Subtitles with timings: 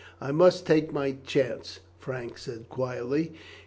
[0.19, 3.33] "I must take my chance," Frank said quietly.